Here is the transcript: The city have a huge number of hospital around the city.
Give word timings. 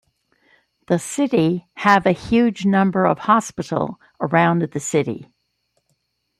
The 0.87 0.97
city 0.97 1.67
have 1.75 2.07
a 2.07 2.11
huge 2.11 2.65
number 2.65 3.05
of 3.05 3.19
hospital 3.19 3.99
around 4.19 4.63
the 4.63 4.79
city. 4.79 5.31